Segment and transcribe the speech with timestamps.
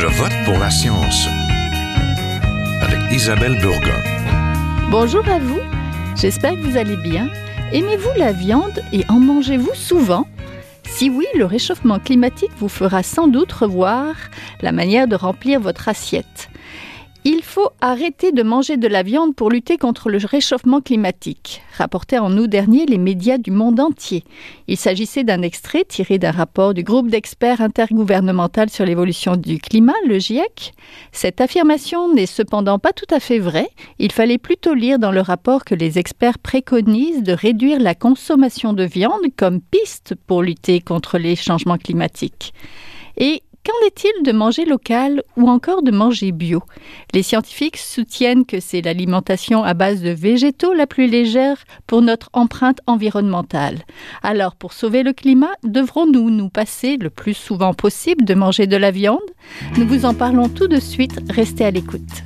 [0.00, 1.26] Je vote pour la science
[2.82, 4.00] avec Isabelle Burgon.
[4.92, 5.58] Bonjour à vous,
[6.14, 7.28] j'espère que vous allez bien.
[7.72, 10.28] Aimez-vous la viande et en mangez-vous souvent?
[10.84, 14.14] Si oui, le réchauffement climatique vous fera sans doute revoir
[14.60, 16.48] la manière de remplir votre assiette.
[17.30, 22.16] Il faut arrêter de manger de la viande pour lutter contre le réchauffement climatique, rapportaient
[22.16, 24.24] en août dernier les médias du monde entier.
[24.66, 29.92] Il s'agissait d'un extrait tiré d'un rapport du groupe d'experts intergouvernemental sur l'évolution du climat,
[30.06, 30.72] le GIEC.
[31.12, 33.68] Cette affirmation n'est cependant pas tout à fait vraie.
[33.98, 38.72] Il fallait plutôt lire dans le rapport que les experts préconisent de réduire la consommation
[38.72, 42.54] de viande comme piste pour lutter contre les changements climatiques.
[43.68, 46.62] Qu'en est-il de manger local ou encore de manger bio?
[47.12, 52.30] Les scientifiques soutiennent que c'est l'alimentation à base de végétaux la plus légère pour notre
[52.32, 53.80] empreinte environnementale.
[54.22, 58.76] Alors, pour sauver le climat, devrons-nous nous passer le plus souvent possible de manger de
[58.78, 59.18] la viande?
[59.76, 62.22] Nous vous en parlons tout de suite, restez à l'écoute.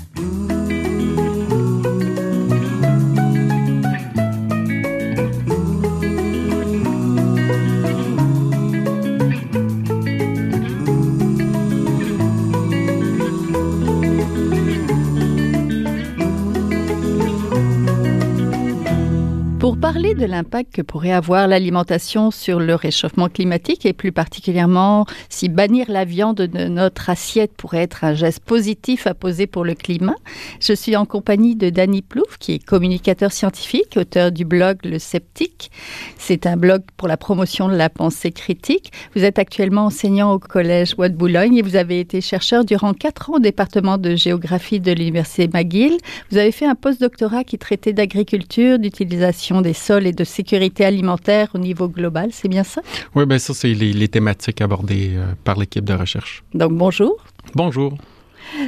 [19.82, 25.48] Parler de l'impact que pourrait avoir l'alimentation sur le réchauffement climatique et plus particulièrement si
[25.48, 29.74] bannir la viande de notre assiette pourrait être un geste positif à poser pour le
[29.74, 30.14] climat,
[30.60, 35.00] je suis en compagnie de Danny Plouf qui est communicateur scientifique, auteur du blog Le
[35.00, 35.72] Sceptique.
[36.16, 38.92] C'est un blog pour la promotion de la pensée critique.
[39.16, 43.30] Vous êtes actuellement enseignant au collège Ouad Boulogne et vous avez été chercheur durant quatre
[43.30, 45.98] ans au département de géographie de l'université McGill.
[46.30, 51.48] Vous avez fait un postdoctorat qui traitait d'agriculture, d'utilisation des sols et de sécurité alimentaire
[51.54, 52.82] au niveau global, c'est bien ça?
[53.14, 56.42] Oui, bien ça, c'est les, thématiques abordées euh, par l'équipe de recherche.
[56.54, 57.16] Donc, bonjour.
[57.54, 57.96] Bonjour.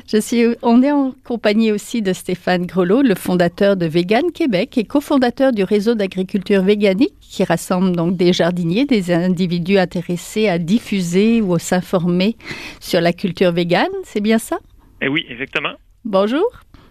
[0.06, 4.79] Je suis, on est en compagnie aussi de Stéphane Grelot, le fondateur de Vegan Québec
[4.79, 10.58] et cofondateur du réseau d'agriculture véganique qui rassemble donc des jardiniers, des individus intéressés à
[10.58, 12.36] diffuser ou à s'informer
[12.80, 13.92] sur la culture végane.
[14.05, 14.58] C'est bien ça?
[15.02, 15.74] Eh oui, exactement.
[16.05, 16.46] Bonjour.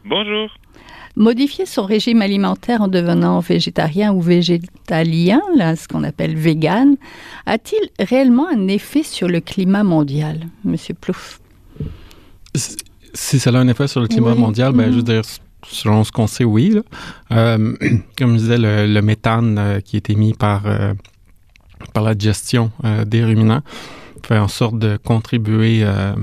[0.05, 0.49] Bonjour.
[1.15, 6.95] Modifier son régime alimentaire en devenant végétarien ou végétalien, là, ce qu'on appelle vegan,
[7.45, 11.39] a-t-il réellement un effet sur le climat mondial, Monsieur Plouf
[12.55, 15.03] Si ça a un effet sur le climat mondial, ben, je veux mhm.
[15.03, 15.21] dire,
[15.67, 16.79] selon ce qu'on sait, oui.
[17.31, 17.75] Euh,
[18.17, 20.95] comme je disais, le, méthane euh, qui est émis par, euh,
[21.93, 22.71] par la digestion
[23.05, 23.61] des ruminants
[24.25, 26.15] fait en sorte de contribuer à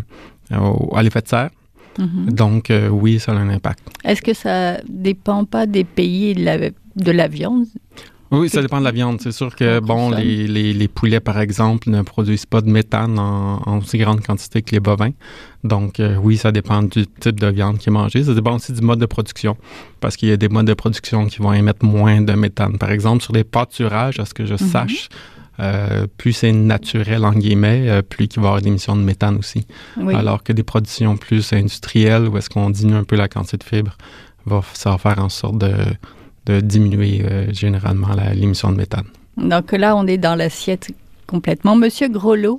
[1.02, 1.50] l'effet de serre.
[2.00, 2.32] Mhm.
[2.32, 3.80] Donc, euh, oui, ça a un impact.
[4.04, 7.66] Est-ce que ça dépend pas des pays de la, de la viande?
[8.32, 9.20] Oui, ça dépend de la viande.
[9.20, 13.78] C'est sûr que, bon, les, les, poulets, par exemple, ne produisent pas de méthane en,
[13.78, 15.10] aussi grande quantité que les bovins.
[15.64, 18.22] Donc, euh, oui, ça dépend du type de viande qui est mangée.
[18.22, 19.56] Ça dépend aussi du mode de production,
[20.00, 22.78] parce qu'il y a des modes de production qui vont émettre moins de méthane.
[22.78, 24.58] Par exemple, sur les pâturages, à ce que je mhm.
[24.58, 25.08] sache,
[25.60, 29.36] euh, plus c'est naturel, en guillemets, euh, plus il va y avoir d'émissions de méthane
[29.36, 29.66] aussi.
[30.12, 33.64] Alors que des productions plus industrielles, où est-ce qu'on diminue un peu la quantité de
[33.64, 33.96] fibres,
[34.46, 35.72] va, ça va faire en sorte de,
[36.46, 39.06] de diminuer euh, généralement l'émission de méthane.
[39.36, 40.90] Donc là, on est dans l'assiette
[41.26, 41.76] complètement.
[41.76, 42.58] Monsieur Grolot,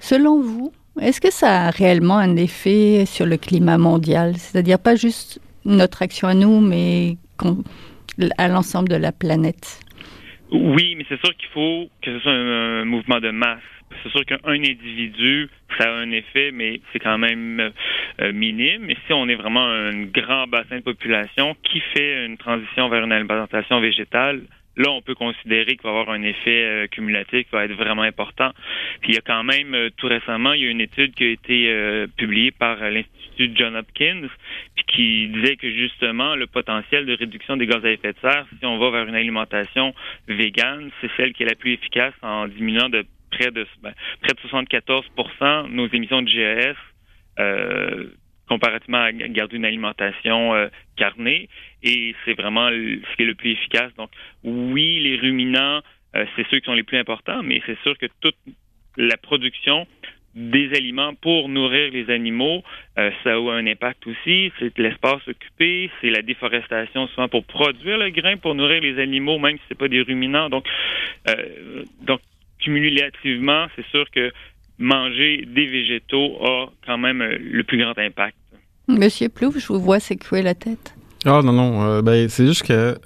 [0.00, 4.34] selon vous, est-ce que ça a réellement un effet sur le climat mondial?
[4.36, 7.16] C'est-à-dire pas juste notre action à nous, mais
[8.38, 9.80] à l'ensemble de la planète?
[10.50, 13.60] Oui, mais c'est sûr qu'il faut que ce soit un, mouvement de masse.
[14.02, 17.72] C'est sûr qu'un individu, ça a un effet, mais c'est quand même
[18.20, 18.82] euh, minime.
[18.86, 23.04] Mais si on est vraiment un grand bassin de population qui fait une transition vers
[23.04, 24.42] une alimentation végétale,
[24.76, 28.02] là, on peut considérer qu'il va avoir un effet euh, cumulatif qui va être vraiment
[28.02, 28.50] important.
[29.00, 31.24] Puis il y a quand même, euh, tout récemment, il y a une étude qui
[31.24, 34.28] a été publiée par l'Institut John Hopkins,
[34.74, 38.46] puis qui disait que justement, le potentiel de réduction des gaz à effet de serre,
[38.58, 39.94] si on va vers une alimentation
[40.28, 44.34] végane, c'est celle qui est la plus efficace en diminuant de près de ben, près
[44.34, 46.76] de 74% nos émissions de GES
[47.38, 48.06] euh,
[48.48, 51.48] comparativement à garder une alimentation euh, carnée.
[51.84, 53.94] Et c'est vraiment ce qui est le plus efficace.
[53.96, 54.10] Donc,
[54.42, 55.80] oui, les ruminants,
[56.16, 58.34] euh, c'est ceux qui sont les plus importants, mais c'est sûr que toute
[58.96, 59.86] la production
[60.34, 62.62] des aliments pour nourrir les animaux,
[62.98, 64.52] euh, ça a un impact aussi.
[64.58, 69.38] C'est l'espace occupé, c'est la déforestation souvent pour produire le grain, pour nourrir les animaux,
[69.38, 70.48] même si c'est pas des ruminants.
[70.48, 70.66] Donc,
[71.28, 72.20] euh, donc
[72.60, 74.30] cumulativement, c'est sûr que
[74.78, 78.36] manger des végétaux a quand même euh, le plus grand impact.
[78.88, 80.94] Monsieur Plouf, je vous vois secouer la tête.
[81.24, 82.96] Ah non, non, ben, c'est juste que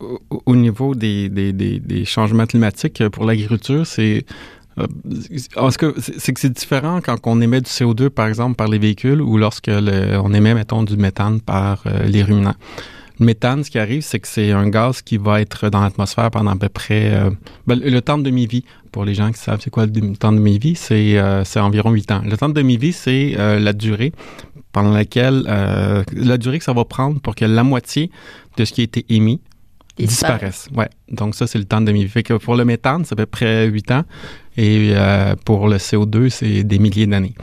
[0.00, 4.24] au, niveau des, des, des, changements climatiques pour l'agriculture, c'est
[5.78, 9.20] que c'est que c'est différent quand on émet du CO2, par exemple, par les véhicules
[9.20, 12.56] ou lorsque on émet, mettons, du méthane par les ruminants?
[13.20, 16.30] Le méthane, ce qui arrive, c'est que c'est un gaz qui va être dans l'atmosphère
[16.30, 17.30] pendant à peu près euh,
[17.66, 18.64] ben, le temps de demi-vie.
[18.92, 22.12] Pour les gens qui savent c'est quoi le temps de demi-vie, c'est euh, environ 8
[22.12, 22.22] ans.
[22.24, 24.12] Le temps de demi-vie, c'est euh, la durée
[24.72, 25.42] pendant laquelle
[26.12, 28.10] la durée que ça va prendre pour que la moitié
[28.58, 29.40] de ce qui a été émis
[30.06, 30.68] disparaisse.
[30.74, 30.88] Ouais.
[31.10, 32.22] Donc ça, c'est le temps de demi-vie.
[32.22, 34.04] que pour le méthane, c'est à peu près 8 ans.
[34.56, 34.92] Et
[35.44, 37.34] pour le CO2, c'est des milliers d'années.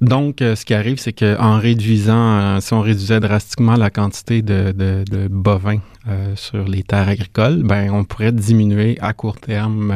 [0.00, 4.42] Donc, euh, ce qui arrive, c'est qu'en réduisant, euh, si on réduisait drastiquement la quantité
[4.42, 9.92] de, bovins euh, sur les terres agricoles, ben, on pourrait diminuer à court terme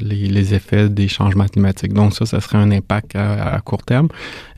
[0.00, 1.92] les, effets des changements climatiques.
[1.92, 4.08] Donc, ça, ça serait un impact à, court terme.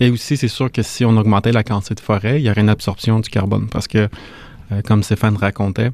[0.00, 2.62] Et aussi, c'est sûr que si on augmentait la quantité de forêt, il y aurait
[2.62, 4.08] une absorption du carbone parce que,
[4.86, 5.90] comme Stéphane racontait,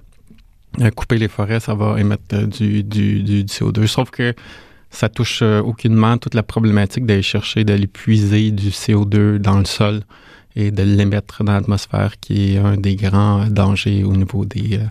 [0.95, 3.87] couper les forêts, ça va émettre du, du, du CO2.
[3.87, 4.35] Sauf que
[4.95, 9.65] ça touche euh, aucunement toute la problématique d'aller chercher, d'aller puiser du CO2 dans le
[9.65, 10.03] sol
[10.57, 14.87] et de l'émettre dans l'atmosphère, qui est un des grands dangers au niveau des, euh,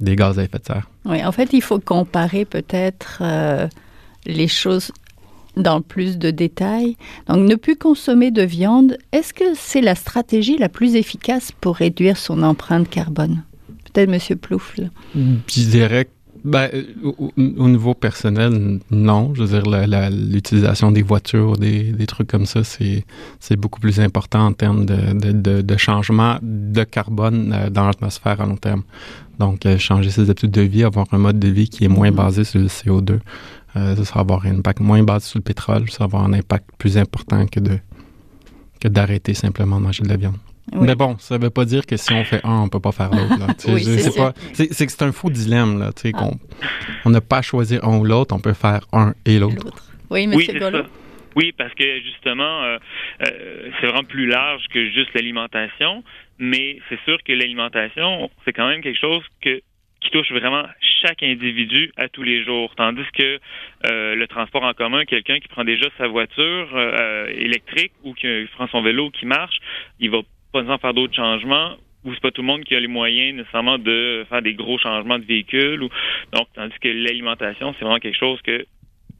[0.00, 0.90] des gaz à effet de serre.
[1.06, 3.66] Oui, en fait, il faut comparer peut-être euh,
[4.26, 4.92] les choses
[5.56, 6.98] dans plus de détails.
[7.28, 11.76] Donc, ne plus consommer de viande, est-ce que c'est la stratégie la plus efficace pour
[11.76, 13.42] réduire son empreinte carbone?
[13.96, 14.38] Peut-être M.
[14.38, 14.76] Plouf.
[15.14, 16.08] Je dirais
[16.44, 16.84] ben, euh,
[17.16, 19.34] au, niveau personnel, non.
[19.34, 24.46] Je veux dire, l'utilisation des voitures, des, des, trucs comme ça, c'est beaucoup plus important
[24.46, 28.82] en termes de, de, de, changement de carbone euh, dans l'atmosphère à long terme.
[29.38, 32.10] Donc, euh, changer ses habitudes de vie, avoir un mode de vie qui est moins
[32.10, 32.14] mm-hmm.
[32.14, 33.18] basé sur le CO2,
[33.74, 36.66] ça va avoir un impact moins basé sur le pétrole, ça va avoir un impact
[36.78, 37.78] plus important que de
[38.78, 40.36] que d'arrêter simplement de manger de la viande.
[40.74, 42.80] Mais bon, ça ne veut pas dire que si on fait un, on ne peut
[42.80, 43.54] pas faire l'autre.
[43.58, 45.78] c'est que c'est un faux dilemme.
[45.78, 46.30] Là, ah.
[47.04, 49.86] On n'a pas à choisir un ou l'autre, on peut faire un et l'autre.
[50.10, 50.60] Oui, mais c'est
[51.36, 52.78] Oui, parce que justement, euh,
[53.26, 56.02] euh, c'est vraiment plus large que juste l'alimentation,
[56.38, 59.60] mais c'est sûr que l'alimentation, c'est quand même quelque chose que
[60.00, 60.62] qui touche vraiment
[61.02, 62.72] chaque individu à tous les jours.
[62.76, 63.40] Tandis que
[63.86, 66.68] euh, le transport en commun, quelqu'un qui prend déjà sa voiture
[67.28, 69.58] électrique ou qui prend son vélo qui marche,
[69.98, 70.18] il va
[70.52, 73.78] pas faire d'autres changements ou c'est pas tout le monde qui a les moyens nécessairement
[73.78, 75.88] de faire des gros changements de véhicule ou
[76.32, 78.64] donc tandis que l'alimentation c'est vraiment quelque chose que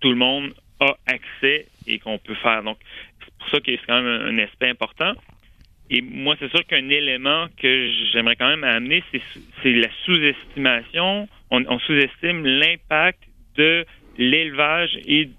[0.01, 2.63] tout le monde a accès et qu'on peut faire.
[2.63, 2.79] Donc
[3.21, 5.13] c'est pour ça que c'est quand même un, aspect important.
[5.91, 9.03] Et moi c'est sûr qu'un élément que j'aimerais quand même amener
[9.63, 11.29] c'est la sous-estimation.
[11.51, 13.21] On, on sous-estime l'impact
[13.57, 13.85] de
[14.19, 15.31] l'élevage et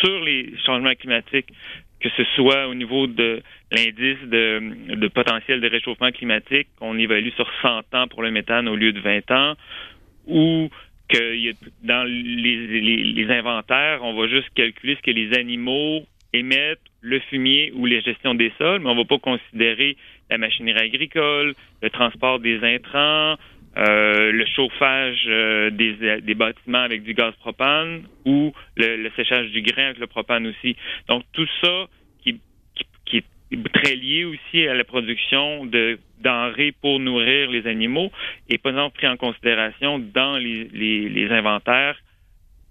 [0.00, 1.52] sur les changements climatiques
[2.00, 7.50] que ce soit au niveau de l'indice de, potentiel de réchauffement climatique qu'on évalue sur
[7.62, 9.54] 100 ans pour le méthane au lieu de 20 ans,
[10.26, 10.68] ou
[11.08, 11.52] que
[11.82, 16.02] dans les, inventaires, on va juste calculer ce que les animaux
[16.32, 19.96] émettent, le fumier ou les gestions des sols, mais on ne va pas considérer
[20.30, 23.36] la machinerie agricole, le transport des intrants,
[23.76, 29.86] euh, le chauffage euh, des, bâtiments avec du gaz propane ou le, séchage du grain
[29.86, 30.76] avec le propane aussi.
[31.08, 31.88] Donc tout ça
[33.72, 38.10] très lié aussi à la production de denrées pour nourrir les animaux
[38.48, 40.68] et pas exemple pris en considération dans les,
[41.08, 41.96] les inventaires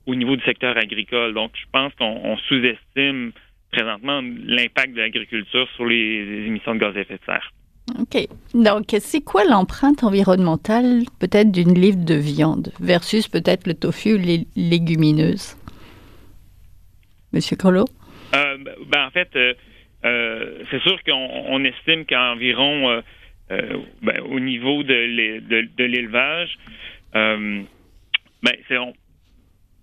[0.05, 1.33] au niveau du secteur agricole.
[1.33, 3.31] Donc je pense qu'on sous-estime
[3.71, 7.51] présentement l'impact de l'agriculture sur les émissions de gaz à effet de serre.
[7.99, 8.27] OK.
[8.53, 14.17] Donc, c'est quoi l'empreinte environnementale peut-être d'une livre de viande versus peut-être le tofu ou
[14.17, 15.57] les légumineuses?
[17.33, 17.85] Monsieur Colo?
[18.35, 18.57] Euh,
[18.87, 19.53] ben, en fait, euh,
[20.03, 23.03] c'est sûr qu'on estime qu'environ
[23.49, 26.57] ben, au niveau de l'élevage,
[27.13, 27.65] ben,
[28.67, 28.77] c'est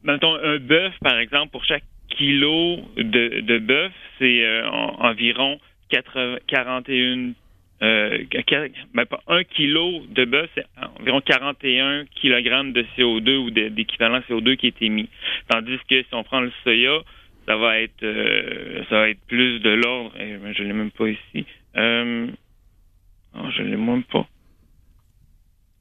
[0.03, 4.63] mettons un bœuf, par exemple, pour chaque kilo de, bœuf, c'est
[4.99, 5.59] environ
[5.91, 7.33] 41
[7.81, 8.19] euh,
[8.93, 10.65] ben, un kilo de bœuf, c'est
[10.99, 15.09] environ 41 kg de CO2 ou d'équivalent CO2 qui est émis.
[15.49, 16.99] Tandis que si on prend le soya,
[17.49, 20.12] ça va être euh, ça va être plus de l'ordre.
[20.21, 21.47] Eh, je l'ai même pas ici.
[21.76, 22.26] Euh,
[23.35, 24.26] non, je l'ai même pas.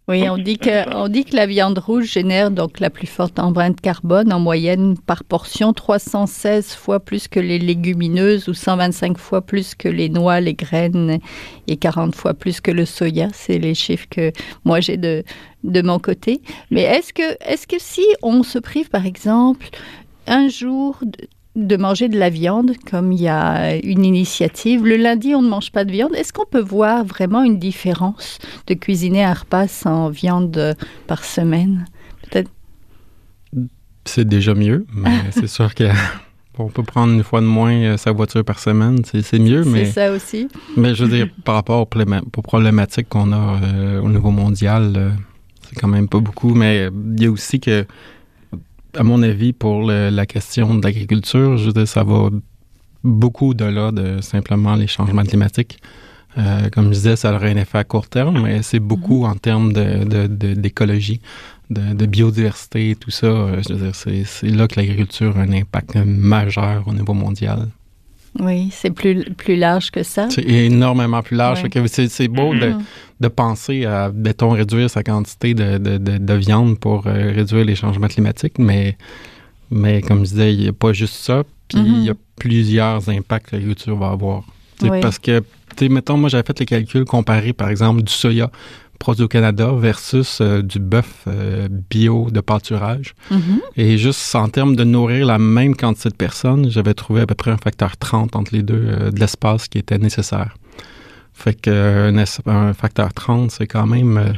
[0.09, 3.39] Oui, on dit que on dit que la viande rouge génère donc la plus forte
[3.39, 9.41] empreinte carbone en moyenne par portion 316 fois plus que les légumineuses ou 125 fois
[9.41, 11.19] plus que les noix, les graines
[11.67, 13.27] et 40 fois plus que le soya.
[13.33, 14.31] C'est les chiffres que
[14.63, 15.25] moi j'ai de
[15.65, 16.39] de mon côté.
[16.71, 19.67] Mais est-ce que est-ce que si on se prive par exemple
[20.25, 21.01] un jour
[21.57, 24.85] de manger de la viande, comme il y a une initiative.
[24.85, 26.15] Le lundi, on ne mange pas de viande.
[26.15, 28.37] Est-ce qu'on peut voir vraiment une différence
[28.67, 30.75] de cuisiner un repas sans viande
[31.07, 31.85] par semaine?
[32.23, 32.51] Peut-être.
[34.05, 35.85] c'est déjà mieux, mais c'est sûr que
[36.59, 39.85] on peut prendre une fois de moins euh, sa voiture par semaine, c'est mieux, mais...
[39.85, 40.47] C'est ça aussi.
[40.75, 45.09] Mais je veux dire, par rapport aux, problématiques qu'on a euh, au niveau mondial, euh,
[45.67, 47.85] c'est quand même pas beaucoup, mais il y a aussi que,
[48.97, 52.29] à mon avis, pour la question de l'agriculture, je veux dire, ça va
[53.03, 55.79] beaucoup au-delà de simplement les changements climatiques.
[56.71, 59.31] comme je disais, ça aurait un effet à court terme, mais c'est beaucoup mm-hmm.
[59.31, 61.21] en termes d'écologie.
[61.69, 63.27] De, de, biodiversité, tout ça.
[63.27, 67.67] Euh, je veux dire, c'est là que l'agriculture a un impact majeur au niveau mondial.
[68.39, 70.29] Oui, c'est plus, plus large que ça.
[70.29, 71.63] C'est énormément plus large.
[72.09, 72.81] C'est beau de, mm-hmm.
[73.21, 77.75] de, penser à, mettons, réduire sa quantité de, de, de viande pour euh, réduire les
[77.75, 78.97] changements climatiques, mais,
[79.71, 82.17] mais comme je disais, il n'y a pas juste ça, puis il y a mm-hmm.
[82.39, 84.43] plusieurs impacts que l'agriculture va avoir.
[85.01, 85.41] Parce que,
[85.81, 88.51] mettons, moi, j'avais fait les calculs comparés, par exemple, du soya
[88.97, 93.13] produit au Canada versus euh, du bœuf euh, bio de pâturage.
[93.31, 93.59] Mm-hmm.
[93.77, 97.35] Et juste en termes de nourrir la même quantité de personnes, j'avais trouvé à peu
[97.35, 100.55] près un facteur 30 entre les deux euh, de l'espace qui était nécessaire.
[101.33, 102.11] Fait que
[102.47, 104.33] un, facteur 30, c'est quand même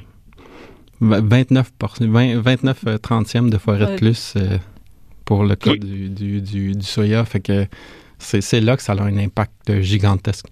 [1.00, 4.34] 29, 29 30e de forêt de plus
[5.24, 7.24] pour le cas du, du, du, du, soya.
[7.24, 7.68] Fait que
[8.18, 10.48] c'est là que ça a un impact gigantesque.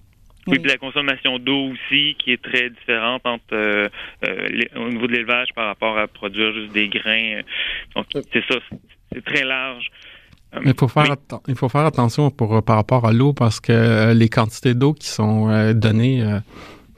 [0.48, 3.88] Oui, puis la consommation d'eau aussi, qui est très différente entre euh,
[4.26, 7.42] euh, au niveau de l'élevage par rapport à produire juste des grains.
[7.96, 8.56] Donc, c'est ça,
[9.12, 9.90] c'est très large.
[10.56, 11.16] Euh, il faut faire,
[11.48, 15.08] il faut faire attention pour, par rapport à l'eau parce que les quantités d'eau qui
[15.08, 16.24] sont données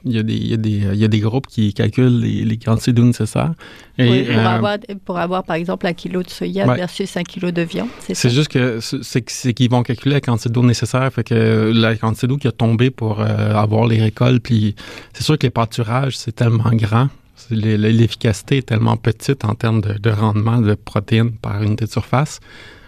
[0.04, 2.20] il y, a des, il, y a des, il y a des groupes qui calculent
[2.20, 3.52] les, les quantités d'eau nécessaires.
[3.98, 7.50] Et, pour, euh, avoir, pour avoir, par exemple, un kilo de soya versus un kilo
[7.50, 11.24] de viande, c'est C'est juste que c'est qu'ils vont calculer la quantité d'eau nécessaire, fait
[11.24, 14.74] que la quantité d'eau qui a tombé pour euh, avoir les récoltes, puis
[15.12, 17.08] c'est sûr que les pâturages, c'est tellement grand,
[17.50, 22.40] l'efficacité est tellement petite en termes de, de rendement de protéines par unité de surface,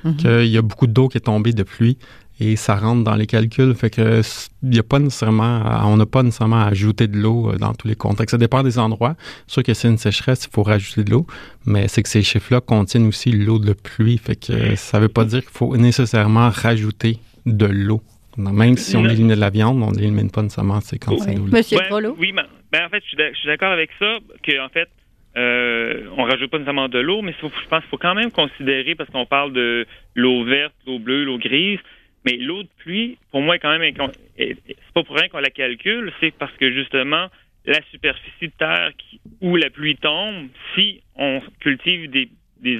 [0.04, 0.16] mm-hmm.
[0.16, 1.98] qu'il y a beaucoup d'eau qui est tombée de pluie
[2.42, 3.74] et ça rentre dans les calculs.
[3.74, 4.20] Fait que
[4.64, 7.88] y a pas nécessairement, on n'a pas nécessairement à ajouter de l'eau euh, dans tous
[7.88, 8.32] les contextes.
[8.32, 9.14] Ça dépend des endroits.
[9.46, 11.26] Sûr que c'est une sécheresse, il faut rajouter de l'eau,
[11.66, 14.18] mais c'est que ces chiffres-là contiennent aussi l'eau de pluie.
[14.18, 18.02] Fait que ça veut pas dire qu'il faut nécessairement rajouter de l'eau.
[18.36, 21.44] Même si on élimine de la viande, on n'élimine pas nécessairement ces quantités d'eau.
[21.52, 21.78] Monsieur
[22.18, 24.88] Oui, mais, ben, en fait, je suis d'accord avec ça, qu'en fait,
[25.36, 28.94] euh, on rajoute pas nécessairement de l'eau, mais je pense qu'il faut quand même considérer,
[28.94, 31.78] parce qu'on parle de l'eau verte, l'eau bleue, l'eau grise,
[32.24, 33.94] mais l'eau de pluie, pour moi, est quand même.
[34.36, 34.56] C'est
[34.94, 37.28] pas pour rien qu'on la calcule, c'est parce que justement,
[37.64, 38.92] la superficie de terre
[39.40, 42.28] où la pluie tombe, si on cultive des,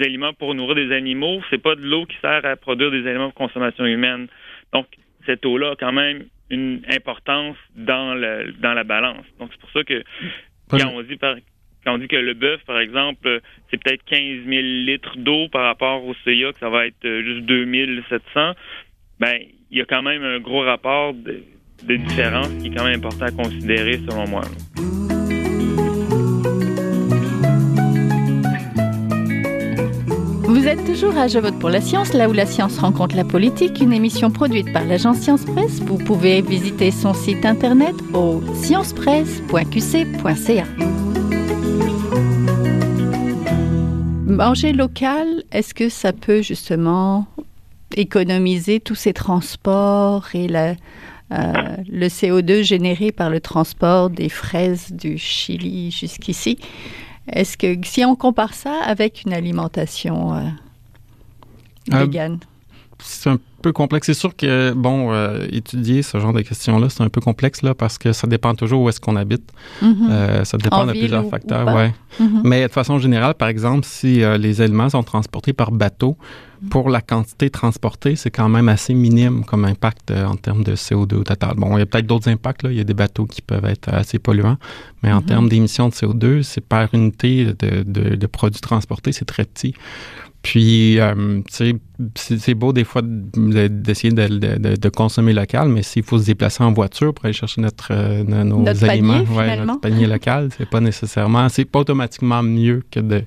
[0.03, 3.31] aliments pour nourrir des animaux, c'est pas de l'eau qui sert à produire des aliments
[3.31, 4.29] pour consommation humaine.
[4.73, 4.87] Donc,
[5.27, 9.25] cette eau-là a quand même une importance dans, le, dans la balance.
[9.39, 10.05] Donc, c'est pour ça que
[10.69, 11.19] quand on dit
[11.85, 15.65] quand on dit que le bœuf, par exemple, c'est peut-être 15 000 litres d'eau par
[15.65, 18.53] rapport au soya, que ça va être juste 2 700,
[19.23, 19.39] ben,
[19.71, 21.45] il y a quand même un gros rapport de,
[21.87, 24.43] différence qui est quand même important à considérer selon moi.
[30.45, 33.23] Vous êtes toujours à Je vote pour la science, là où la science rencontre la
[33.23, 35.79] politique, une émission produite par l'agence Science Presse.
[35.81, 40.65] Vous pouvez visiter son site internet au sciencepresse.qc.ca.
[44.27, 47.29] Manger local, est-ce que ça peut justement
[47.97, 50.49] économiser tous ces transports et
[51.33, 56.59] euh, le CO2 généré par le transport des fraises du Chili jusqu'ici.
[57.29, 60.41] Est-ce que si on compare ça avec une alimentation euh,
[61.93, 62.39] euh végane?
[63.05, 64.07] c'est un peu complexe.
[64.07, 67.75] C'est sûr que, bon, euh, étudier ce genre de questions-là, c'est un peu complexe là,
[67.75, 69.53] parce que ça dépend toujours où est-ce qu'on habite.
[69.83, 70.45] Mm-hmm.
[70.45, 71.75] ça dépend de plusieurs facteurs.
[71.75, 71.93] Ouais.
[72.21, 72.41] Mm-hmm.
[72.45, 76.17] Mais de façon générale, par exemple, si les aliments sont transportés par bateau,
[76.71, 80.75] pour la quantité transportée, c'est quand même assez minime comme impact euh, en termes de
[80.75, 81.55] CO2 au total.
[81.57, 82.63] Bon, il y a peut-être d'autres impacts.
[82.63, 82.71] Là.
[82.71, 84.59] Il y a des bateaux qui peuvent être assez polluants,
[85.03, 85.25] mais en mm-hmm.
[85.25, 89.75] termes d'émissions de CO2, c'est par unité de, de, produits transportés, c'est très petit.
[90.43, 91.41] Puis, euh,
[92.17, 94.27] c'est beau des fois d'essayer de,
[94.77, 98.25] de, consommer local, mais s'il faut se déplacer en voiture pour aller chercher notre, euh,
[98.25, 103.23] nos aliments, panier, notre panier local, c'est pas nécessairement, c'est pas automatiquement mieux que de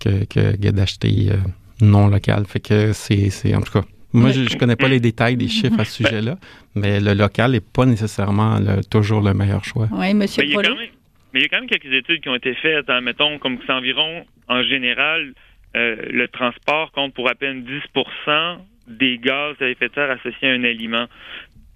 [0.00, 1.32] que, que, d'acheter
[1.80, 2.44] non local.
[2.46, 5.78] Fait que c'est, en tout cas, moi, je, ne connais pas les détails des chiffres
[5.78, 6.36] à ce sujet-là,
[6.74, 8.58] mais le local n'est pas nécessairement
[8.90, 9.88] toujours le meilleur choix.
[9.92, 13.02] Oui, monsieur mais il, y a quand même quelques études qui ont été faites, hein,
[13.02, 15.34] mettons, comme c'est environ, en général,
[15.76, 18.58] euh, le transport compte pour à peine 10%
[18.88, 21.06] des gaz à effet de serre associés à un aliment.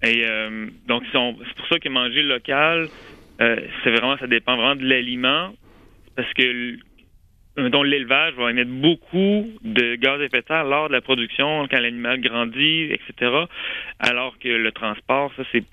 [0.01, 2.89] Et euh, donc, c'est pour ça que manger local,
[3.41, 5.53] euh, c'est vraiment, ça dépend vraiment de l'aliment,
[6.15, 6.77] parce que
[7.57, 11.67] dont l'élevage va émettre beaucoup de gaz à effet de serre lors de la production,
[11.69, 13.31] quand l'animal grandit, etc.
[13.99, 15.63] Alors que le transport, ça, c'est,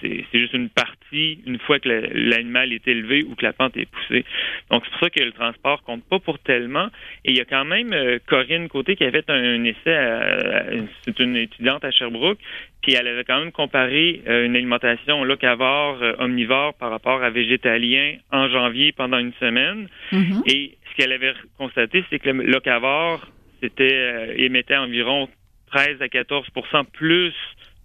[0.00, 3.86] c'est, juste une partie une fois que l'animal est élevé ou que la pente est
[3.86, 4.24] poussée.
[4.70, 6.88] Donc, c'est pour ça que le transport compte pas pour tellement.
[7.24, 11.18] Et il y a quand même euh, Corinne Côté qui a fait un, essai, c'est
[11.18, 12.38] une étudiante à Sherbrooke,
[12.82, 17.30] puis elle avait quand même comparé euh, une alimentation locavore, euh, omnivore par rapport à
[17.30, 19.88] végétalien en janvier pendant une semaine.
[20.12, 20.50] Mm-hmm.
[20.50, 23.26] Et ce qu'elle avait constaté, c'est que le locavore
[23.62, 25.28] c'était euh, émettait environ
[25.72, 27.34] 13 à 14% plus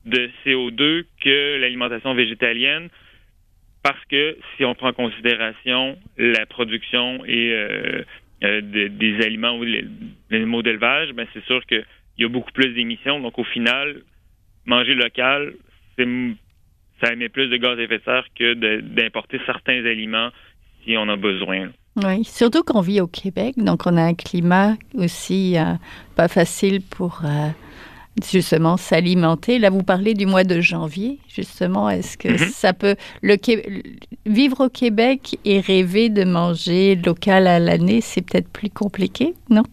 [0.06, 2.88] de CO2 que l'alimentation végétalienne
[3.84, 7.54] parce que si on prend en considération la production et
[8.42, 9.86] des aliments ou les,
[10.32, 11.86] animaux d'élevage, ben c'est sûr qu'il
[12.18, 13.20] y a beaucoup plus d'émissions.
[13.20, 14.02] Donc au final,
[14.66, 15.54] manger local,
[15.98, 20.30] ça émet plus de gaz à effet de serre que d'importer certains aliments
[20.84, 21.70] si on a besoin.
[22.04, 25.76] Oui, surtout qu'on vit au Québec, donc on a un climat aussi euh,
[26.16, 27.50] pas facile pour euh,
[28.30, 29.60] justement s'alimenter.
[29.60, 31.90] Là, vous parlez du mois de janvier, justement.
[31.90, 32.50] Est-ce que mm-hmm.
[32.50, 33.38] ça peut le
[34.26, 39.64] vivre au Québec et rêver de manger local à l'année, c'est peut-être plus compliqué, non?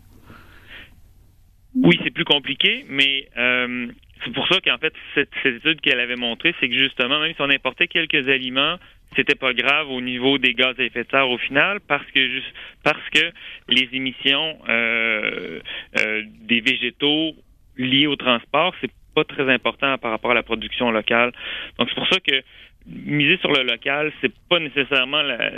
[1.75, 3.89] Oui, c'est plus compliqué, mais euh,
[4.25, 7.41] c'est pour ça qu'en fait, cette, étude qu'elle avait montrée, c'est que justement, même si
[7.41, 8.77] on importait quelques aliments,
[9.17, 12.29] c'était pas grave au niveau des gaz à effet de serre au final, parce que
[12.29, 12.53] juste
[12.83, 13.33] parce que
[13.69, 15.61] les émissions euh,
[16.01, 17.33] euh, des végétaux
[17.77, 21.33] liés au transport, c'est pas très important par rapport à la production locale.
[21.79, 22.43] Donc c'est pour ça que
[22.87, 25.51] miser sur le local, c'est pas nécessairement la,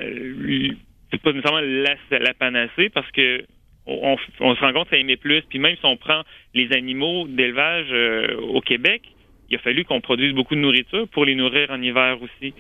[1.11, 3.45] c'est pas nécessairement la, la panacée parce que
[3.87, 5.43] on, se rend compte que ça émet plus.
[5.49, 6.23] Puis même si on prend
[6.55, 9.03] les animaux d'élevage euh, au Québec,
[9.51, 12.55] il a fallu qu'on produise beaucoup de nourriture pour les nourrir en hiver aussi.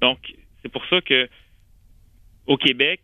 [0.00, 0.18] Donc,
[0.62, 1.28] c'est pour ça que
[2.46, 3.00] au Québec,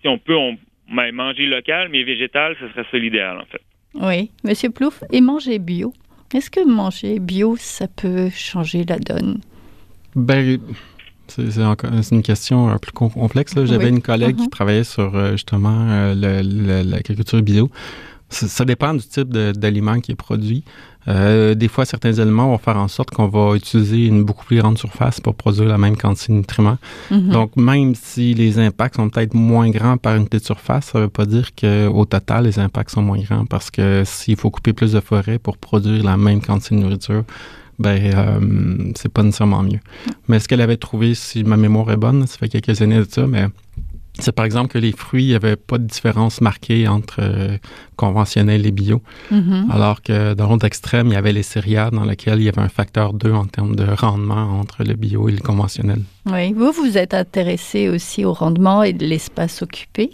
[0.00, 0.58] si on peut on,
[0.92, 3.62] ben, manger local, mais végétal, ce serait ça l'idéal, en fait.
[3.94, 4.30] Oui.
[4.44, 5.92] Monsieur Plouf, et manger bio?
[6.34, 9.40] Est-ce que manger bio, ça peut changer la donne?
[10.14, 10.58] Ben,
[11.28, 13.54] c'est une question un peu complexe.
[13.64, 14.50] J'avais une collègue qui uh-huh.
[14.50, 17.70] travaillait sur euh, justement euh, l'agriculture bio.
[18.28, 20.64] Ça, dépend du type d'aliment qui est produit.
[21.06, 24.58] Euh, des fois, certains aliments vont faire en sorte qu'on va utiliser une beaucoup plus
[24.58, 26.78] grande surface pour produire la même quantité de nutriments.
[27.12, 27.28] Mm-hmm.
[27.28, 31.04] Donc, même si les impacts sont peut-être moins grands par une petite surface, ça ne
[31.04, 34.72] veut pas dire qu'au total, les impacts sont moins grands parce que s'il faut couper
[34.72, 37.22] plus de forêt pour produire la même quantité de nourriture,
[37.78, 39.80] ben euh, c'est pas nécessairement mieux.
[40.28, 43.06] Mais ce qu'elle avait trouvé, si ma mémoire est bonne, ça fait quelques années de
[43.08, 43.46] ça, mais
[44.18, 47.58] c'est par exemple que les fruits, il n'y avait pas de différence marquée entre euh,
[47.96, 49.02] conventionnel et bio.
[49.30, 49.70] Mm-hmm.
[49.70, 52.62] Alors que dans l'autre extrême, il y avait les céréales dans lesquelles il y avait
[52.62, 56.00] un facteur 2 en termes de rendement entre le bio et le conventionnel.
[56.26, 60.10] Oui, vous, vous êtes intéressé aussi au rendement et de l'espace occupé?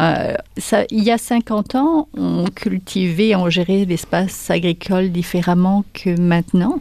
[0.00, 0.34] Euh,
[0.90, 6.80] il y a 50 ans, on cultivait, on gérait l'espace agricole différemment que maintenant.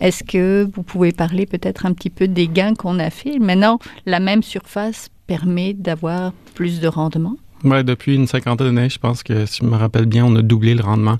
[0.00, 3.38] Est-ce que vous pouvez parler peut-être un petit peu des gains qu'on a fait?
[3.38, 8.98] Maintenant, la même surface permet d'avoir plus de rendement Oui, depuis une cinquantaine d'années, je
[8.98, 11.18] pense que, si je me rappelle bien, on a doublé le rendement.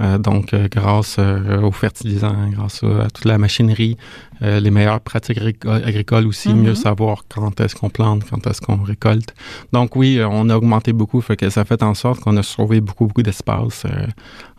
[0.00, 3.96] Euh, donc, euh, grâce euh, aux fertilisants, grâce à, toute la machinerie,
[4.40, 6.74] les meilleures pratiques agricoles aussi, mieux mhm.
[6.74, 9.34] savoir quand est-ce qu'on plante, quand est-ce qu'on récolte.
[9.72, 12.82] Donc, oui, on a augmenté beaucoup, fait que ça fait en sorte qu'on a sauvé
[12.82, 13.86] beaucoup, beaucoup d'espace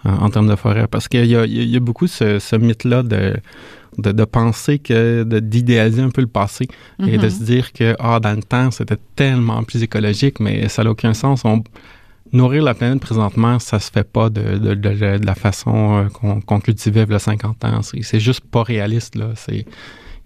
[0.03, 0.87] en, termes de forêt.
[0.87, 3.35] Parce qu'il y, y a, beaucoup ce, ce mythe-là de
[3.97, 6.67] de, penser que, d'idéaliser un peu le passé
[6.99, 7.29] et de mhm.
[7.29, 11.13] se dire que, ah, dans le temps, c'était tellement plus écologique, mais ça n'a aucun
[11.13, 11.43] sens.
[11.45, 11.63] On,
[12.35, 16.39] nourrir la planète présentement, ça se fait pas de, de, de, la façon euh, qu'on
[16.39, 17.81] qu cultivait il y a 50 ans.
[17.81, 19.29] C'est juste pas réaliste, là.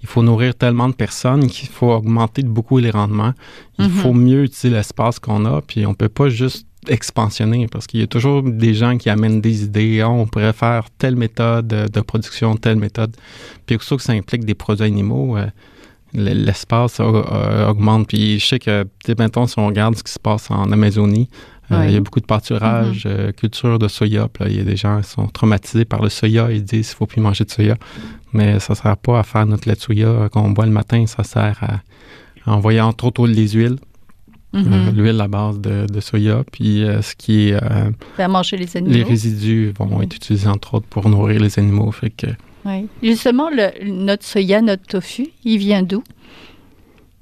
[0.02, 3.34] Il faut nourrir tellement de personnes qu'il faut augmenter de beaucoup les rendements.
[3.80, 3.92] Il mhm.
[3.92, 8.04] faut mieux utiliser l'espace qu'on a, puis on peut pas juste expansionner parce qu'il y
[8.04, 10.00] a toujours des gens qui amènent des idées.
[10.00, 13.16] Ah, on pourrait faire telle méthode de production, telle méthode.
[13.66, 15.48] Puis que ça implique des produits animaux, euh,
[16.14, 18.08] l'espace augmente.
[18.08, 18.86] Puis je sais que,
[19.18, 21.30] maintenant, si on regarde ce qui se passe en Amazonie,
[21.72, 23.10] euh, il y a beaucoup de pâturage, mm-hmm.
[23.10, 24.28] euh, culture de soya.
[24.32, 26.52] Puis il y a des gens qui sont traumatisés par le soya.
[26.52, 27.76] Ils disent qu'il ne faut plus manger de soya.
[28.34, 31.06] Mais ça ne sert pas à faire notre lait de soya qu'on boit le matin.
[31.06, 33.78] Ça sert à, envoyer entre autres les huiles.
[34.56, 34.96] Euh, mm-hmm.
[34.96, 38.28] l'huile à base de, soya, puis ce qui est...
[38.28, 38.96] Manger les animaux.
[38.96, 41.92] Les résidus vont être utilisés entre autres pour nourrir les animaux.
[41.92, 42.28] Fait que
[42.66, 42.88] oui.
[43.04, 46.04] Justement, le, notre soya, notre tofu, il vient d'où?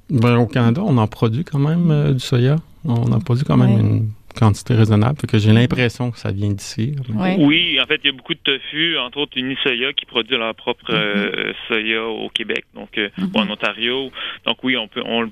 [0.08, 2.56] Ben, au Canada, on en produit quand même du soya.
[2.86, 5.18] On en produit quand même une quantité raisonnable.
[5.28, 6.96] que j'ai l'impression que ça vient d'ici.
[7.38, 10.54] Oui, en fait, il y a beaucoup de tofu, entre autres Unisoya, qui produit leur
[10.54, 11.54] propre euh, mm-hmm.
[11.68, 13.30] soya au Québec, donc euh, mm-hmm.
[13.34, 14.10] ou en Ontario.
[14.46, 15.30] Donc oui, on peut, on,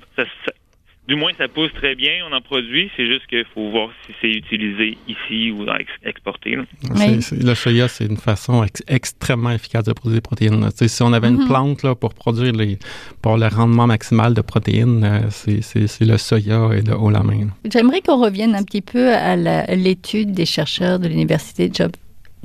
[1.07, 2.91] du moins, ça pousse très bien, on en produit.
[2.97, 5.65] C'est juste qu'il faut voir si c'est utilisé ici ou
[6.03, 6.57] exporté.
[6.83, 10.69] Le soya, c'est une façon extrêmement efficace de produire des protéines.
[10.75, 11.47] Si on avait une mm-hmm.
[11.47, 12.77] plante là, pour produire les,
[13.21, 17.47] pour le rendement maximal de protéines, euh, c'est le soya et le haut la main.
[17.71, 19.35] J'aimerais qu'on revienne un petit peu à
[19.75, 21.91] l'étude des chercheurs de l'Université de Job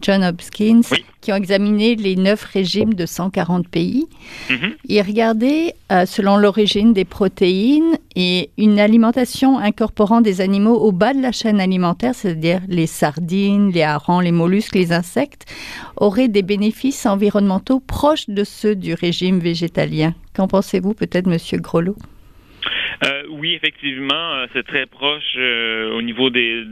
[0.02, 0.82] John Hopkins,
[1.20, 4.06] qui ont examiné les neuf régimes de 140 pays.
[4.50, 4.72] Mm-hmm.
[4.88, 11.14] Ils regardaient, euh, selon l'origine des protéines, et une alimentation incorporant des animaux au bas
[11.14, 15.46] de la chaîne alimentaire, c'est-à-dire les sardines, les harengs, les mollusques, les insectes,
[15.96, 20.14] aurait des bénéfices environnementaux proches de ceux du régime végétalien.
[20.34, 21.96] Qu'en pensez-vous peut-être, Monsieur Grelot?
[23.04, 26.64] Euh, oui, effectivement, euh, c'est très proche euh, au niveau des.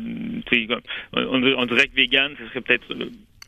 [1.13, 2.87] On, dirait que vegan, ce serait peut-être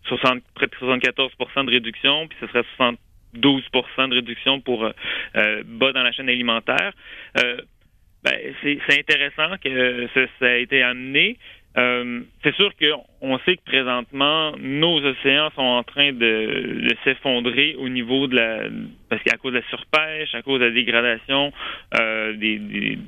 [0.06, 4.88] 60, près de 74% de réduction, puis ce serait 72% de réduction pour
[5.34, 6.92] bas dans la chaîne alimentaire.
[7.34, 11.38] Ben, c'est intéressant que ça, ça, a été amené.
[11.78, 17.88] Euh, c'est sûr qu'on sait que présentement, nos océans sont en train de, s'effondrer au
[17.88, 18.64] niveau de la...
[19.08, 21.52] parce qu'à cause de la surpêche, à cause de la dégradation
[21.98, 22.98] euh, des,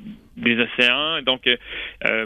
[0.59, 1.21] océans.
[1.21, 2.25] Donc, euh,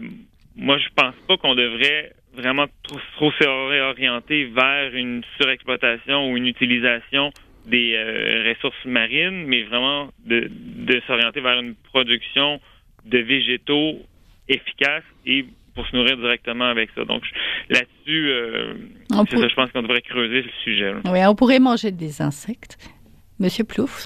[0.55, 6.47] moi, je pense pas qu'on devrait vraiment trop, trop s'orienter vers une surexploitation ou une
[6.47, 7.31] utilisation
[7.65, 7.97] des
[8.47, 12.59] ressources marines, mais vraiment de, de s'orienter vers une production
[13.05, 13.99] de végétaux
[14.47, 17.05] efficaces et pour se nourrir directement avec ça.
[17.05, 17.23] Donc
[17.69, 18.73] là-dessus, euh,
[19.11, 20.93] je pense qu'on devrait creuser le sujet.
[21.05, 22.77] Oui, on pourrait manger des insectes.
[23.39, 24.05] Monsieur Plouf,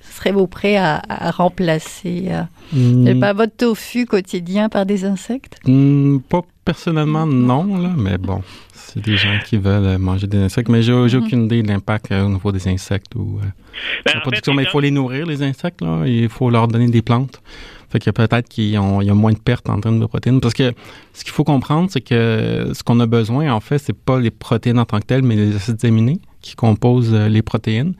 [0.00, 3.20] serez-vous prêt à, remplacer euh, hmm.
[3.20, 5.58] pas votre tofu quotidien par des insectes?
[5.66, 10.68] Hmm, Pas personnellement, non, là, mais bon, c'est des gens qui veulent manger des insectes.
[10.68, 11.22] Mais j'ai hmm.
[11.22, 14.54] aucune idée de l'impact euh, au niveau des insectes ou ben, la production.
[14.54, 15.80] mais il faut les nourrir, les insectes.
[15.80, 16.02] Là.
[16.06, 17.40] Il faut leur donner des plantes.
[17.88, 20.40] Fait que peut-être qu'il y a moins de pertes en termes de protéines.
[20.40, 20.72] Parce que
[21.12, 24.30] ce qu'il faut comprendre, c'est que ce qu'on a besoin, en fait, c'est pas les
[24.30, 27.94] protéines en tant que telles, mais les acides aminés qui composent euh, les protéines.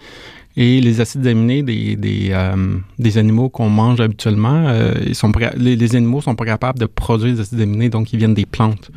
[0.59, 5.31] Et les acides aminés des, des, euh, des animaux qu'on mange habituellement, euh, ils sont
[5.57, 8.47] les, les, animaux sont pas capables de produire des acides aminés, donc ils viennent des
[8.47, 8.91] plantes.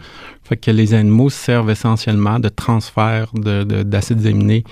[0.45, 4.63] Fait que les animaux servent essentiellement de transfert d'acides de, aminés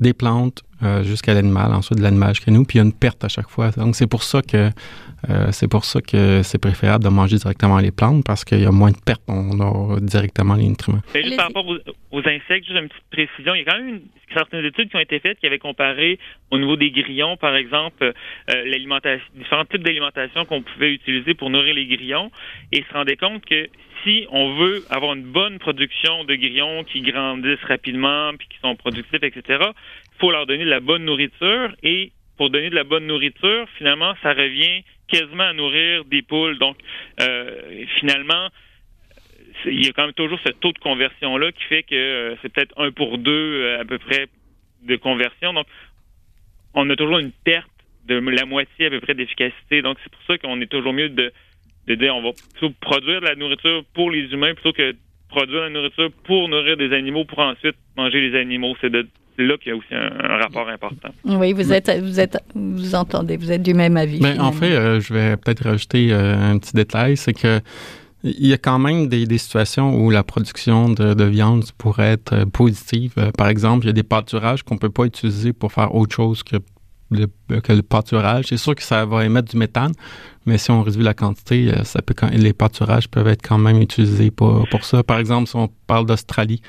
[0.00, 0.64] des plantes
[1.02, 3.48] jusqu'à l'animal, ensuite de l'animal jusqu'à nous, puis il y a une perte à chaque
[3.48, 3.70] fois.
[3.70, 4.70] Donc c'est pour ça que
[5.30, 8.66] euh, c'est pour ça que c'est préférable de manger directement les plantes parce qu'il y
[8.66, 11.02] a moins de pertes, on a directement les nutriments.
[11.14, 14.00] juste par rapport aux, insectes, juste une petite précision, il y a quand même
[14.34, 16.18] certaines études qui ont été faites qui avaient comparé
[16.50, 18.12] au niveau des grillons, par exemple, euh,
[18.64, 22.30] l'alimentation, différents types d'alimentation qu'on pouvait utiliser pour nourrir les grillons
[22.72, 23.68] et se rendaient compte que
[24.02, 28.74] si on veut avoir une bonne production de grillons qui grandissent rapidement puis qui sont
[28.74, 29.62] productifs, etc.,
[30.22, 34.14] faut leur donner de la bonne nourriture et pour donner de la bonne nourriture, finalement,
[34.22, 36.58] ça revient quasiment à nourrir des poules.
[36.58, 36.76] Donc,
[37.20, 38.48] euh, finalement,
[39.66, 42.52] il y a quand même toujours ce taux de conversion-là qui fait que euh, c'est
[42.52, 43.32] peut-être un pour deux
[43.62, 44.28] euh, à peu près
[44.84, 45.52] de conversion.
[45.52, 45.66] Donc,
[46.74, 47.68] on a toujours une perte
[48.06, 49.82] de la moitié à peu près d'efficacité.
[49.82, 51.32] Donc, c'est pour ça qu'on est toujours mieux de,
[51.88, 54.94] de dire on va plutôt produire de la nourriture pour les humains plutôt que
[55.28, 58.76] produire de la nourriture pour nourrir des animaux pour ensuite manger les animaux.
[58.80, 61.08] C'est de là qu'il y a aussi un, rapport important.
[61.24, 64.20] Oui, vous êtes, vous êtes, vous entendez, vous êtes du même avis.
[64.20, 67.60] Mais en fait, euh, je vais peut-être rajouter euh, un petit détail, c'est que
[68.24, 72.44] il y a quand même des, situations où la production de, viande pourrait être euh,
[72.46, 73.14] positive.
[73.36, 76.44] par exemple, il y a des pâturages qu'on peut pas utiliser pour faire autre chose
[76.44, 76.56] que
[77.10, 77.26] le,
[77.60, 78.46] que le pâturage.
[78.48, 79.92] C'est sûr que ça va émettre du méthane,
[80.46, 84.30] mais si on réduit la quantité, ça peut, les pâturages peuvent être quand même utilisés
[84.30, 85.02] pour, pour ça.
[85.02, 86.62] Par exemple, si on parle d'Australie,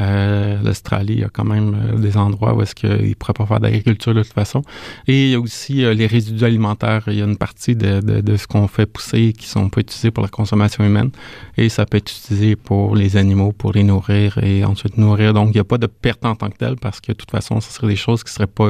[0.00, 3.32] euh, L'Australie, il y a quand même euh, des endroits où est-ce qu'ils ne pourraient
[3.32, 4.62] pas faire d'agriculture de toute façon.
[5.06, 7.02] Et il y a aussi euh, les résidus alimentaires.
[7.06, 10.22] Il y a une partie de, ce qu'on fait pousser qui sont pas utilisés pour
[10.22, 11.10] la consommation humaine.
[11.56, 15.34] Et ça peut être utilisé pour les animaux, pour les nourrir et ensuite nourrir.
[15.34, 17.30] Donc, il n'y a pas de perte en tant que telle parce que de toute
[17.30, 18.68] façon, ce serait des choses qui seraient pas,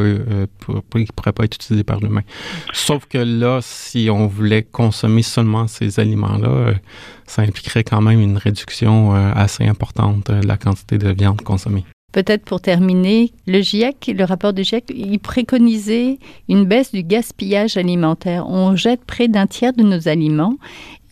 [0.67, 2.23] pourraient pas être utilisées par l'humain.
[2.73, 6.75] Sauf que là, si on voulait consommer seulement ces aliments-là,
[7.31, 11.85] ça impliquerait quand même une réduction euh, assez importante de la quantité de viande consommée.
[12.13, 17.77] Peut-être pour terminer, le GIEC, le rapport du GIEC, il préconisait une baisse du gaspillage
[17.77, 18.49] alimentaire.
[18.49, 20.57] On jette près d'un tiers de nos aliments.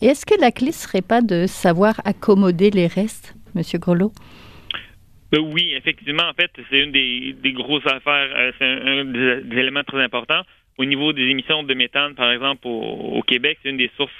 [0.01, 4.11] est-ce que la clé ne serait pas de savoir accommoder les restes, Monsieur Grelot?
[5.35, 9.83] Euh, oui, effectivement, en fait, c'est une des, grosses affaires, euh, c'est un, des, éléments
[9.83, 10.41] très importants.
[10.77, 14.11] Au niveau des émissions de méthane, par exemple, au Québec, c'est une des sources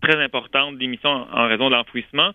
[0.00, 2.32] très importante d'émissions en, raison de l'enfouissement.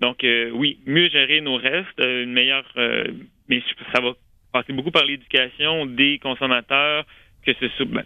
[0.00, 2.66] Donc, euh, oui, mieux gérer nos restes, euh, une meilleure.
[2.76, 3.04] Euh,
[3.48, 4.12] mais ça va
[4.52, 7.04] passer beaucoup par l'éducation des consommateurs,
[7.44, 7.82] que ce.
[7.84, 8.04] Ben,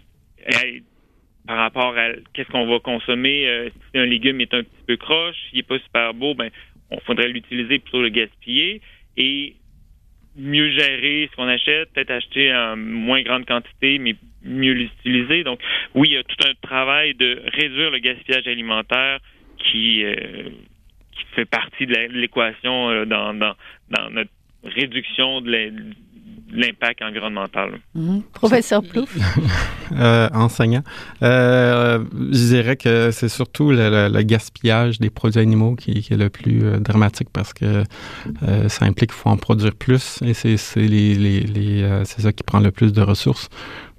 [1.47, 3.47] par rapport à qu'est-ce qu'on va consommer.
[3.47, 6.49] Euh, si un légume est un petit peu croche, il n'est pas super beau, ben
[6.91, 8.81] on faudrait l'utiliser plutôt le gaspiller
[9.17, 9.55] et
[10.39, 15.43] mieux gérer ce qu'on achète, peut-être acheter en moins grande quantité, mais mieux l'utiliser.
[15.43, 15.59] Donc,
[15.95, 19.19] oui, il y a tout un travail de réduire le gaspillage alimentaire
[19.57, 20.49] qui, euh,
[21.11, 23.55] qui fait partie de l'équation euh, dans, dans,
[23.89, 24.31] dans notre
[24.63, 25.51] réduction de
[26.51, 27.79] l'impact environnemental.
[27.95, 28.23] Mhm.
[28.33, 29.15] Professeur Plouf.
[29.91, 30.83] euh, enseignant.
[31.23, 36.63] Euh, je dirais que c'est surtout le, gaspillage des produits animaux qui, est le plus
[36.63, 37.83] euh, dramatique parce que
[38.47, 42.33] euh, ça implique qu'il faut en produire plus et c'est les, les, les c'est ça
[42.33, 43.49] qui prend le plus de ressources.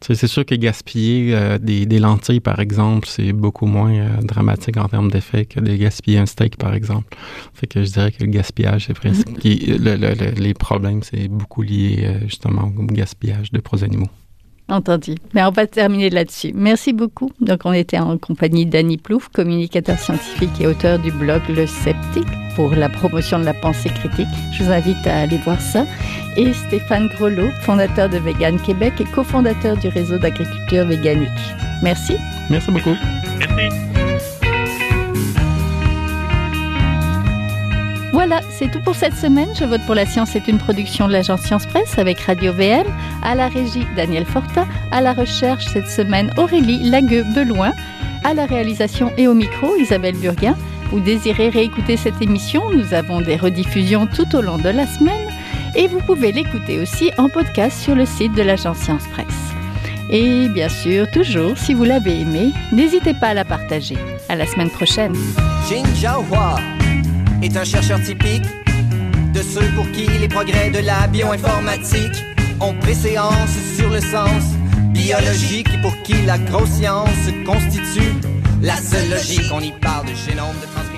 [0.02, 4.88] C'est sûr que gaspiller euh, des, lentilles, par exemple, c'est beaucoup moins euh, dramatique en
[4.88, 7.16] termes d'effet que de gaspiller un steak, par exemple.
[7.52, 9.28] Fait que je dirais que le gaspillage, c'est presque...
[9.28, 10.40] Mm-hmm.
[10.40, 14.08] les problèmes, c'est beaucoup lié euh, justement au gaspillage de produits animaux.
[14.70, 15.16] Entendu.
[15.34, 16.52] Mais on va terminer là-dessus.
[16.54, 17.30] Merci beaucoup.
[17.40, 22.26] Donc, on était en compagnie d'Annie Plouf, communicateur scientifique et auteur du blog Le Sceptique
[22.54, 24.28] pour la promotion de la pensée critique.
[24.52, 25.84] Je vous invite à aller voir ça.
[26.36, 31.28] Et Stéphane Grelot, fondateur de Vegan Québec et cofondateur du réseau d'agriculture véganique.
[31.82, 32.14] Merci.
[32.48, 32.96] Merci beaucoup.
[33.56, 33.89] Merci.
[38.12, 39.48] Voilà, c'est tout pour cette semaine.
[39.58, 42.86] Je vote pour la science est une production de l'agence Science Presse avec Radio VM,
[43.22, 47.72] à la régie Daniel Fortin, à la recherche cette semaine Aurélie Lagueux-Beloin,
[48.24, 50.56] à la réalisation et au micro Isabelle Burguin.
[50.90, 52.70] Vous désirez réécouter cette émission?
[52.70, 55.28] Nous avons des rediffusions tout au long de la semaine
[55.76, 59.26] et vous pouvez l'écouter aussi en podcast sur le site de l'agence Science Presse.
[60.10, 63.96] Et bien sûr, toujours, si vous l'avez aimé, n'hésitez pas à la partager.
[64.28, 65.14] À la semaine prochaine
[67.42, 68.44] est un chercheur typique
[69.32, 72.24] de ceux pour qui les progrès de la bioinformatique
[72.60, 74.42] ont préséance sur le sens
[74.92, 76.80] biologique et pour qui la grosse
[77.46, 78.12] constitue
[78.60, 79.50] la seule logique.
[79.52, 80.89] On y parle de génome, de